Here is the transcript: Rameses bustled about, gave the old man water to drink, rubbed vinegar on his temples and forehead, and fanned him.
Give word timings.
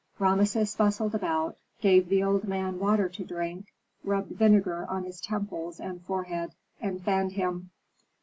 Rameses 0.17 0.75
bustled 0.75 1.13
about, 1.13 1.57
gave 1.79 2.09
the 2.09 2.23
old 2.23 2.47
man 2.47 2.79
water 2.79 3.07
to 3.09 3.23
drink, 3.23 3.67
rubbed 4.03 4.31
vinegar 4.31 4.87
on 4.89 5.03
his 5.03 5.21
temples 5.21 5.79
and 5.79 6.01
forehead, 6.03 6.55
and 6.79 6.99
fanned 7.03 7.33
him. 7.33 7.69